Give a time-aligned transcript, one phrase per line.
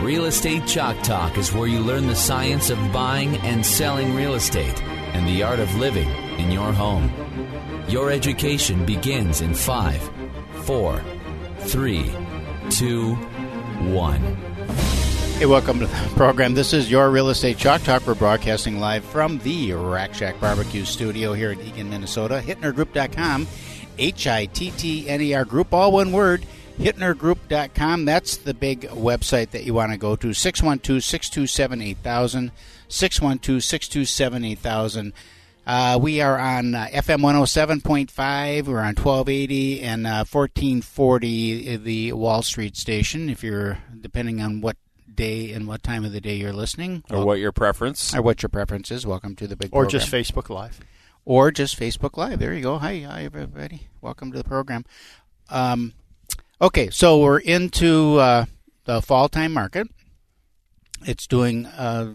[0.00, 4.34] Real Estate Chalk Talk is where you learn the science of buying and selling real
[4.34, 6.08] estate and the art of living
[6.40, 7.12] in your home.
[7.86, 10.02] Your education begins in five,
[10.64, 11.00] four,
[11.58, 12.10] three,
[12.70, 13.14] two,
[13.92, 14.20] one.
[15.38, 16.54] Hey, welcome to the program.
[16.54, 18.04] This is your Real Estate Chalk Talk.
[18.04, 22.42] We're broadcasting live from the Rack Shack Barbecue Studio here in Eagan, Minnesota.
[22.44, 23.46] HittnerGroup.com,
[23.98, 26.44] H I T T N E R Group, all one word.
[26.78, 28.04] HittnerGroup.com.
[28.04, 30.32] That's the big website that you want to go to.
[30.32, 32.52] 612 627 8000.
[32.88, 35.12] 612 627 8000.
[35.64, 38.66] Uh, we are on uh, FM 107.5.
[38.66, 43.28] We're on 1280 and uh, 1440, the Wall Street station.
[43.28, 44.76] If you're, depending on what
[45.14, 48.42] day and what time of the day you're listening, or what your preference, or what
[48.42, 50.00] your preference is, welcome to the big or program.
[50.00, 50.80] just Facebook Live.
[51.24, 52.40] Or just Facebook Live.
[52.40, 52.78] There you go.
[52.78, 53.86] Hi, hi, everybody.
[54.00, 54.84] Welcome to the program.
[55.48, 55.92] Um,
[56.62, 58.46] okay, so we're into uh,
[58.84, 59.88] the fall time market.
[61.04, 62.14] It's doing uh,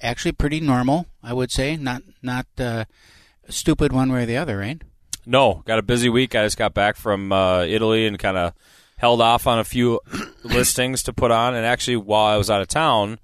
[0.00, 1.76] actually pretty normal, I would say.
[1.76, 2.84] Not not uh,
[3.48, 4.80] stupid one way or the other, right?
[5.26, 6.34] No, got a busy week.
[6.34, 8.54] I just got back from uh, Italy and kind of
[8.96, 10.00] held off on a few
[10.44, 11.54] listings to put on.
[11.54, 13.18] And actually, while I was out of town,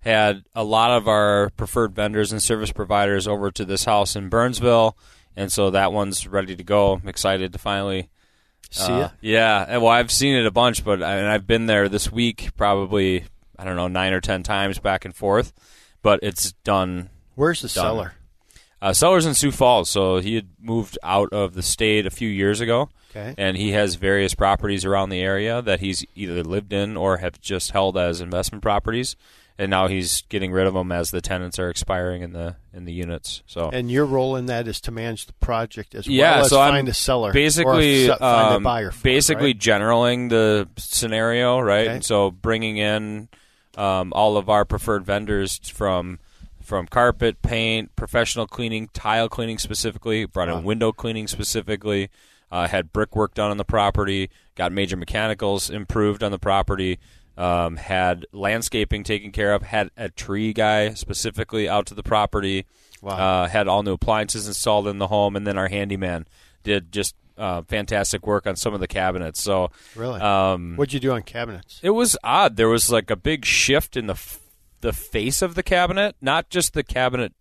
[0.00, 4.28] had a lot of our preferred vendors and service providers over to this house in
[4.28, 4.96] Burnsville,
[5.36, 6.94] and so that one's ready to go.
[6.94, 8.08] I'm excited to finally
[8.70, 9.10] see uh, it.
[9.20, 13.24] Yeah, well, I've seen it a bunch, but and I've been there this week probably
[13.58, 15.52] I don't know nine or ten times back and forth,
[16.02, 17.10] but it's done.
[17.34, 17.84] Where's the done.
[17.84, 18.14] seller?
[18.82, 19.90] Uh, Sellers in Sioux Falls.
[19.90, 23.34] So he had moved out of the state a few years ago, Okay.
[23.36, 27.40] and he has various properties around the area that he's either lived in or have
[27.40, 29.16] just held as investment properties.
[29.58, 32.86] And now he's getting rid of them as the tenants are expiring in the in
[32.86, 33.42] the units.
[33.46, 36.50] So And your role in that is to manage the project as yeah, well as
[36.50, 38.90] so find I'm a seller, basically or se- find um, a buyer.
[38.90, 39.58] For basically right?
[39.58, 41.86] generaling the scenario, right?
[41.86, 41.94] Okay.
[41.96, 43.28] And so bringing in
[43.76, 46.18] um, all of our preferred vendors from
[46.62, 50.60] from carpet, paint, professional cleaning, tile cleaning specifically, brought in Wow.
[50.60, 52.10] window cleaning specifically,
[52.52, 56.98] uh, had brickwork done on the property, got major mechanicals improved on the property.
[57.40, 62.66] Um, had landscaping taken care of, had a tree guy specifically out to the property,
[63.00, 63.12] Wow.
[63.44, 66.26] uh, had all new appliances installed in the home, and then our handyman
[66.64, 69.40] did just uh, fantastic work on some of the cabinets.
[69.42, 70.20] So really.
[70.20, 71.80] um, What'd you do on cabinets?
[71.82, 72.56] it was odd.
[72.56, 74.38] There was like a big shift in the f-
[74.82, 77.32] the face of the cabinet, not just the cabinet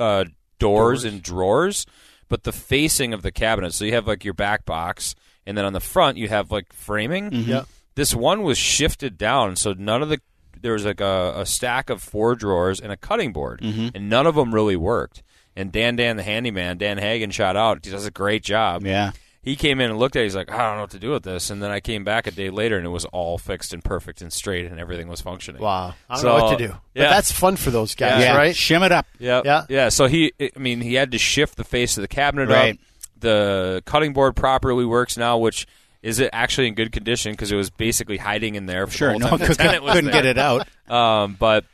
[0.00, 0.24] uh,
[0.58, 1.04] doors, Doors.
[1.04, 1.86] and drawers,
[2.28, 3.72] but the facing of the cabinet.
[3.74, 5.14] So you have like your back box,
[5.46, 7.30] and then on the front you have like framing.
[7.32, 7.66] Yep.
[7.94, 10.20] This one was shifted down, so none of the
[10.60, 13.88] there was like a, a stack of four drawers and a cutting board, mm-hmm.
[13.94, 15.22] and none of them really worked.
[15.56, 17.84] And Dan Dan the handyman, Dan Hagen, shot out.
[17.84, 19.12] He does a great job Yeah.
[19.42, 20.24] he came in and looked at it.
[20.24, 21.50] He's like, I don't know what to do with this.
[21.50, 24.20] And then I came back a day later, and it was all fixed and perfect
[24.22, 25.60] and straight, and everything was functioning.
[25.62, 25.94] Wow.
[26.08, 26.72] I don't So, know what to do.
[26.94, 27.10] But yeah.
[27.10, 28.34] that's fun for those guys, yeah.
[28.36, 28.54] right?
[28.56, 29.06] Shim it up.
[29.20, 29.66] Yeah, Yeah.
[29.68, 29.88] yeah.
[29.90, 32.74] So he, I mean, he had to shift the face of the cabinet Right.
[32.74, 32.80] up.
[33.20, 35.66] The cutting board properly works now, which
[36.04, 38.86] is it actually in good condition because it was basically hiding in there.
[38.86, 39.12] For Sure.
[39.14, 39.56] the No couldn't,
[39.86, 40.68] couldn't get it out.
[40.86, 41.64] Um, but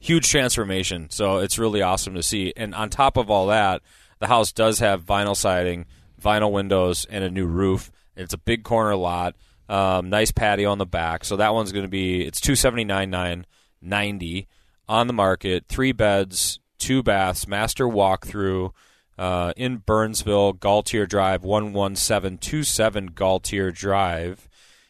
[0.00, 1.10] huge transformation.
[1.10, 2.52] So it's really awesome to see.
[2.56, 3.82] And on top of all that,
[4.18, 5.86] the house does have vinyl siding,
[6.20, 7.92] vinyl windows, and a new roof.
[8.16, 9.36] It's a big corner lot.
[9.68, 11.24] Um, nice patio on the back.
[11.24, 13.46] So that one's going to be it's two seventy nine nine
[13.80, 14.48] ninety
[14.88, 15.66] on the market.
[15.68, 18.72] Three beds, two baths, master walkthrough.
[19.18, 24.48] Uh, in Burnsville, Galtier Drive, 11727 Galtier Drive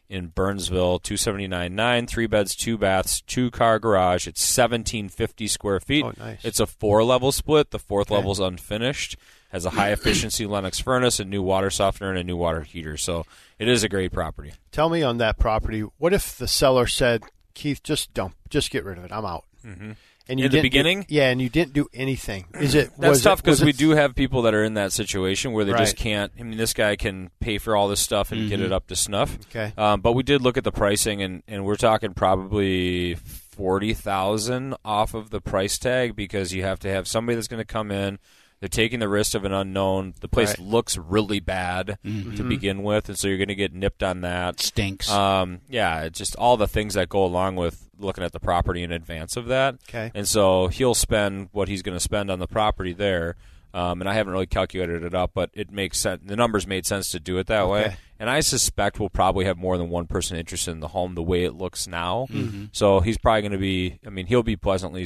[0.08, 4.26] in Burnsville, 279.9, three beds, two baths, two car garage.
[4.26, 6.04] It's 1750 square feet.
[6.04, 6.44] Oh, nice.
[6.44, 7.70] It's a four level split.
[7.70, 8.16] The fourth Okay.
[8.16, 9.16] level's unfinished.
[9.50, 12.96] Has a high efficiency Lennox furnace, a new water softener, and a new water heater.
[12.96, 13.26] So
[13.58, 14.52] it is a great property.
[14.72, 17.22] Tell me on that property, what if the seller said,
[17.54, 19.12] Keith, just dump, just get rid of it.
[19.12, 19.44] I'm out.
[19.64, 19.92] Mm-hmm.
[20.28, 21.06] And you In the didn't do- beginning?
[21.08, 22.46] yeah, and you didn't do anything.
[22.60, 25.64] Is it That's tough because we do have people that are in that situation where
[25.64, 26.32] they just can't.
[26.38, 28.96] I mean, this guy can pay for all this stuff and get it up to
[28.96, 29.38] snuff.
[29.50, 29.72] Okay.
[29.78, 34.74] Um, but we did look at the pricing, and, and we're talking probably forty thousand
[34.84, 37.90] off of the price tag because you have to have somebody that's going to come
[37.90, 38.18] in.
[38.60, 40.14] They're taking the risk of an unknown.
[40.20, 40.60] The place Right.
[40.60, 44.60] looks really bad to begin with, and so you're going to get nipped on that.
[44.60, 45.10] Stinks.
[45.10, 48.82] Um, yeah, it's just all the things that go along with looking at the property
[48.82, 49.74] in advance of that.
[49.88, 50.10] Okay.
[50.14, 53.36] And so he'll spend what he's going to spend on the property there.
[53.74, 56.22] Um, and I haven't really calculated it up, but it makes sense.
[56.24, 57.96] The numbers made sense to do it that way.
[58.18, 61.22] And I suspect we'll probably have more than one person interested in the home the
[61.22, 62.26] way it looks now.
[62.30, 62.64] Mm-hmm.
[62.72, 63.98] So he's probably going to be.
[64.06, 65.04] I mean, he'll be pleasantly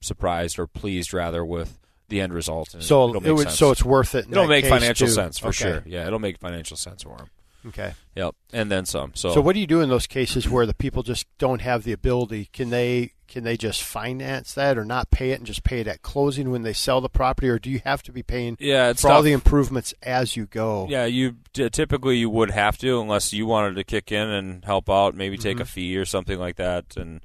[0.00, 2.74] surprised or pleased rather with the end result.
[2.74, 3.58] And so it would, sense.
[3.58, 4.26] so it's worth it.
[4.26, 5.12] in it'll make financial too.
[5.12, 5.56] sense for Okay.
[5.56, 5.82] sure.
[5.86, 7.26] Yeah, it'll make financial sense for him.
[7.68, 7.94] Okay.
[8.14, 9.10] Yep, and then some.
[9.16, 11.82] So, So what do you do in those cases where the people just don't have
[11.82, 12.48] the ability?
[12.52, 15.88] Can they can they just finance that or not pay it and just pay it
[15.88, 18.90] at closing when they sell the property, or do you have to be paying Yeah,
[18.90, 20.86] it's for all the improvements as you go?
[20.88, 24.88] Yeah, you typically you would have to unless you wanted to kick in and help
[24.88, 25.66] out, maybe take a Mm-hmm.
[25.66, 27.20] fee or something like that, and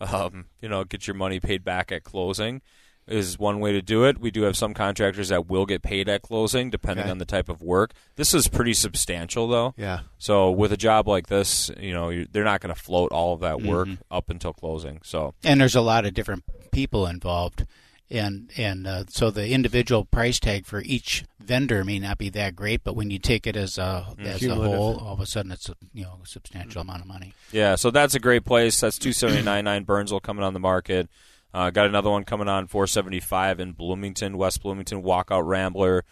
[0.00, 2.62] um, you know get your money paid back at closing.
[3.10, 4.18] Is one way to do it.
[4.20, 7.10] We do have some contractors that will get paid at closing, depending Okay.
[7.10, 7.92] on the type of work.
[8.14, 9.74] This is pretty substantial, though.
[9.76, 10.00] Yeah.
[10.18, 13.34] So with a job like this, you know, you, they're not going to float all
[13.34, 14.02] of that work Mm-hmm.
[14.12, 15.00] up until closing.
[15.02, 17.66] So and there's a lot of different people involved,
[18.10, 22.54] and and uh, so the individual price tag for each vendor may not be that
[22.54, 25.50] great, but when you take it as a as a whole, all of a sudden
[25.50, 27.32] it's a you know a substantial amount of money.
[27.50, 28.78] Yeah, so that's a great place.
[28.80, 31.08] That's two seventy nine nine Burnsville coming on the market.
[31.52, 36.04] Uh, got another one coming on four seventy five in Bloomington, West Bloomington, walkout Rambler,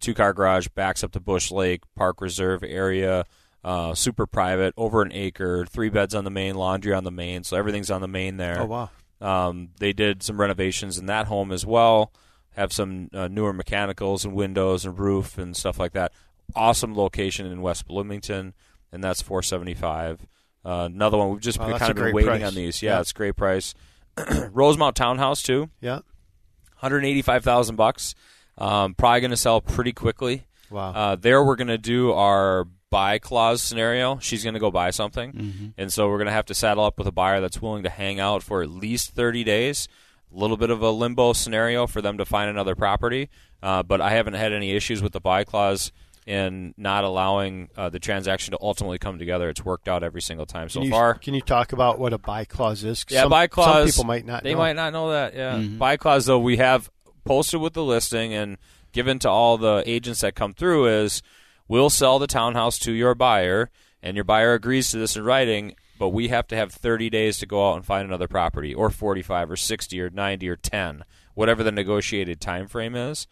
[0.00, 3.24] two car garage, backs up to Bush Lake Park Reserve area.
[3.62, 7.44] Uh, super private, over an acre, three beds on the main, laundry on the main,
[7.44, 8.62] so everything's on the main there.
[8.62, 8.90] Oh wow.
[9.20, 12.10] Um, they did some renovations in that home as well.
[12.56, 16.12] Have some uh, newer mechanicals and windows and roof and stuff like that.
[16.56, 18.54] Awesome location in West Bloomington,
[18.90, 20.26] and that's four seventy five.
[20.64, 22.42] Uh, another one we've just Wow, been kind of been waiting price.
[22.44, 22.82] on these.
[22.82, 23.00] Yeah, Yeah.
[23.00, 23.74] it's a great price.
[24.52, 26.00] Rosemount Townhouse too, Yeah.
[26.76, 28.14] hundred eighty five thousand bucks.
[28.58, 30.44] Um, probably going to sell pretty quickly.
[30.70, 30.92] Wow.
[30.92, 34.18] Uh, there, we're going to do our buy clause scenario.
[34.18, 36.98] She's going to go buy something, and so we're going to have to saddle up
[36.98, 39.88] with a buyer that's willing to hang out for at least thirty days.
[40.34, 43.30] A little bit of a limbo scenario for them to find another property,
[43.62, 45.90] uh, but I haven't had any issues with the buy clause
[46.26, 49.48] in not allowing uh, the transaction to ultimately come together.
[49.48, 51.14] It's worked out every single time so can you, far.
[51.14, 53.04] Can you talk about what a buy clause is?
[53.08, 53.94] Yeah, some, buy clause.
[53.94, 54.42] Some people might not.
[54.42, 54.58] They know.
[54.58, 55.34] might not know that.
[55.34, 56.90] Yeah, buy clause though we have
[57.24, 58.58] posted with the listing and
[58.92, 61.22] given to all the agents that come through is
[61.68, 63.70] we'll sell the townhouse to your buyer
[64.02, 65.74] and your buyer agrees to this in writing.
[65.98, 68.88] But we have to have 30 days to go out and find another property, or
[68.88, 73.26] 45, or 60, or 90, or 10, whatever the negotiated time frame is.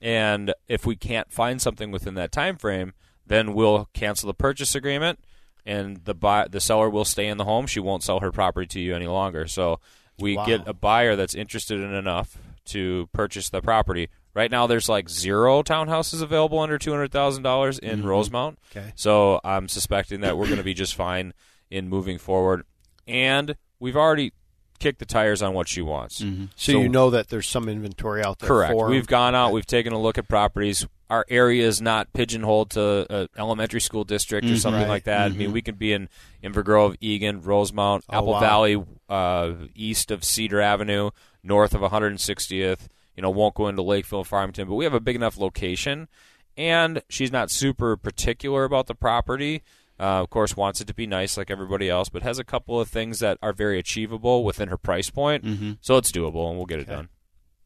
[0.00, 2.92] And if we can't find something within that time frame,
[3.26, 5.18] then we'll cancel the purchase agreement,
[5.66, 7.66] and the buy the seller will stay in the home.
[7.66, 9.46] She won't sell her property to you any longer.
[9.46, 9.80] So
[10.18, 10.46] we Wow.
[10.46, 14.08] get a buyer that's interested in enough to purchase the property.
[14.34, 18.08] Right now, there's like zero townhouses available under two hundred thousand dollars in mm-hmm.
[18.08, 18.58] Rosemount.
[18.70, 18.92] Okay.
[18.94, 21.34] So I'm suspecting that we're going to be just fine
[21.70, 22.64] in moving forward,
[23.06, 24.32] and we've already
[24.78, 26.20] kicked the tires on what she wants.
[26.20, 26.46] Mm-hmm.
[26.56, 28.48] So, you know that there's some inventory out there.
[28.48, 28.72] Correct.
[28.72, 28.90] For 'em.
[28.92, 29.52] We've gone out.
[29.52, 30.86] We've taken a look at properties.
[31.10, 34.56] Our area is not pigeonholed to an elementary school district or mm-hmm.
[34.58, 34.88] something Right.
[34.88, 35.22] like that.
[35.22, 35.52] I mean, mm-hmm.
[35.52, 36.08] we could be in
[36.44, 38.40] Inver Grove, Eagan, Rosemount, Oh, Apple wow.
[38.40, 41.10] Valley, uh, east of Cedar Avenue,
[41.42, 42.88] north of 160th.
[43.16, 46.08] You know, won't go into Lakeville, Farmington, but we have a big enough location.
[46.56, 49.62] And she's not super particular about the property.
[50.00, 52.80] Uh, of course, wants it to be nice like everybody else, but has a couple
[52.80, 55.44] of things that are very achievable within her price point.
[55.80, 56.92] So it's doable, and we'll get it Okay.
[56.94, 57.08] done.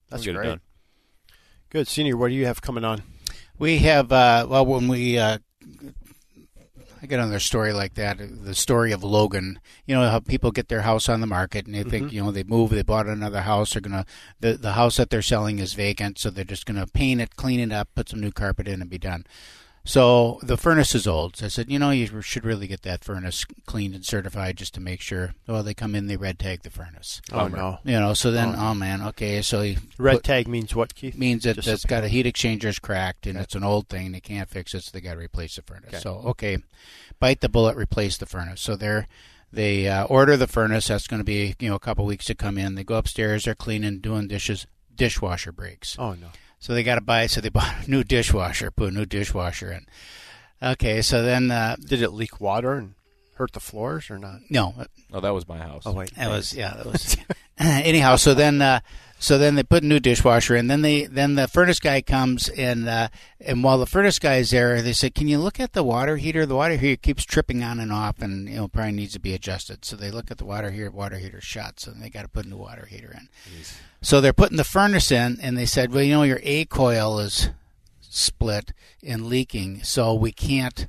[0.08, 0.46] That's we'll get great.
[0.46, 0.60] it done.
[1.70, 2.16] Good, senior.
[2.16, 3.02] What do you have coming on?
[3.58, 5.38] We have uh, well when we uh,
[7.02, 9.58] I get another story like that, the story of Logan.
[9.86, 12.30] You know how people get their house on the market and they think you know
[12.30, 14.06] they move, they bought another house, they're gonna
[14.40, 17.58] the the house that they're selling is vacant, so they're just gonna paint it, clean
[17.60, 19.24] it up, put some new carpet in, and be done.
[19.84, 21.36] So the furnace is old.
[21.36, 24.74] So I said, you know, you should really get that furnace cleaned and certified just
[24.74, 25.34] to make sure.
[25.48, 27.20] Well, they come in, they red tag the furnace.
[27.32, 27.78] Oh no.
[27.84, 31.18] You know, so then, oh, man, okay, so he Red put- tag means what, Keith?
[31.18, 34.12] means that Just it's a- got a heat exchanger's cracked and it's an old thing.
[34.12, 36.00] They can't fix it, so they got to replace the furnace.
[36.02, 36.58] So okay,
[37.18, 38.60] bite the bullet, replace the furnace.
[38.60, 39.08] So they're
[39.52, 40.88] they uh, order the furnace.
[40.88, 42.76] That's going to be you know a couple weeks to come in.
[42.76, 44.66] They go upstairs, they're cleaning, doing dishes.
[44.94, 45.96] Dishwasher breaks.
[45.98, 46.28] Oh no.
[46.62, 47.26] So they got to buy.
[47.26, 49.86] So they bought a new dishwasher, put a new dishwasher in.
[50.62, 52.94] Okay, so then uh, Did it leak water and
[53.34, 54.42] hurt the floors or not?
[54.48, 54.72] no,
[55.12, 55.82] Oh, that was my house.
[55.86, 56.14] Oh wait.
[56.14, 57.16] that was yeah, that was
[57.58, 58.78] anyhow, so then uh,
[59.22, 60.66] so then they put a new dishwasher in.
[60.66, 63.06] Then they then the furnace guy comes and uh,
[63.40, 66.16] and while the furnace guy is there, they said, "Can you look at the water
[66.16, 66.44] heater?
[66.44, 69.32] The water heater keeps tripping on and off, and you know probably needs to be
[69.32, 70.90] adjusted." So they look at the water heater.
[70.90, 73.28] Water heater shut, so they got to put a new water heater in.
[74.00, 77.20] So they're putting the furnace in, and they said, "Well, you know, your A coil
[77.20, 77.50] is
[78.00, 78.72] split
[79.04, 80.88] and leaking, so we can't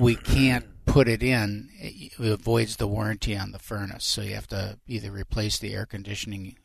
[0.00, 1.68] we can't put it in.
[1.78, 5.86] It avoids the warranty on the furnace, so you have to either replace the air
[5.86, 6.56] conditioning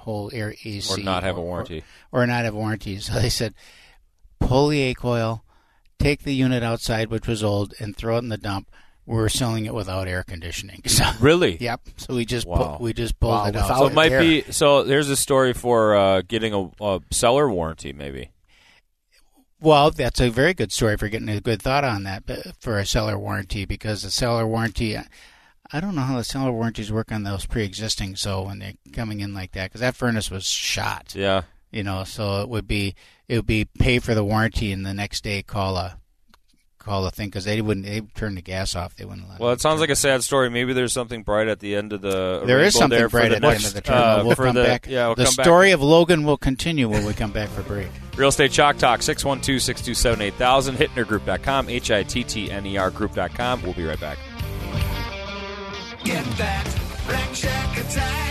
[0.00, 1.84] whole air AC Or not have a warranty.
[2.12, 2.98] or, or not have warranty.
[3.00, 3.54] So they said,
[4.38, 5.44] pull the A coil,
[5.98, 8.70] take the unit outside, which was old, and throw it in the dump.
[9.06, 10.82] We were selling it without air conditioning.
[10.86, 11.56] So, Really?
[11.58, 11.80] yep.
[11.96, 12.76] So we just Wow.
[12.76, 13.78] pu- we just pulled Wow, it out.
[13.78, 14.20] So it might there.
[14.20, 14.42] be.
[14.52, 18.30] So there's a story for uh, getting a, a seller warranty, maybe.
[19.60, 22.78] Well, that's a very good story for getting a good thought on that but for
[22.78, 24.96] a seller warranty because the seller warranty.
[25.72, 28.16] I don't know how the seller warranties work on those pre-existing.
[28.16, 31.42] So when they're coming in like that, because that furnace was shot, Yeah.
[31.70, 32.94] you know, so it would be
[33.28, 35.96] it would be pay for the warranty and the next day call a
[36.78, 38.96] call a thing because they wouldn't they turn the gas off.
[38.96, 39.38] They wouldn't let.
[39.38, 40.50] Well, it it sounds like a sad story.
[40.50, 42.42] Maybe there's something bright at the end of the.
[42.46, 44.20] There is something there bright at the end of the tunnel.
[44.20, 44.86] uh, we'll come the, back.
[44.88, 45.44] Yeah, we'll the come back.
[45.44, 47.88] story of Logan will continue when we come back for break.
[48.16, 52.90] Real Estate Chalk Talk, 612 627 8000, hittnergroup.com, H I T T N E R
[52.90, 53.62] group.com.
[53.62, 54.18] We'll be right back.
[56.10, 56.66] Get that
[57.08, 58.29] Rack Shack attack,